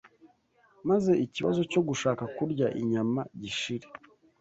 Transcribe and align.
maze 0.89 1.11
ikibazo 1.25 1.61
cyo 1.71 1.81
gushaka 1.87 2.23
kurya 2.35 2.67
inyama 2.81 3.21
gishire. 3.41 3.87